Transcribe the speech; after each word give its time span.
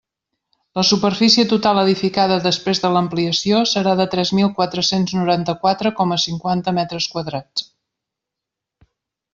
La 0.77 0.83
superfície 0.91 1.43
total 1.51 1.81
edificada 1.81 2.39
després 2.45 2.81
de 2.85 2.91
l'ampliació 2.95 3.61
serà 3.73 3.93
de 4.01 4.09
tres 4.15 4.33
mil 4.39 4.51
quatre-cents 4.61 5.15
noranta-quatre 5.19 5.93
coma 6.01 6.19
cinquanta 6.27 6.75
metres 6.81 7.11
quadrats. 7.15 7.71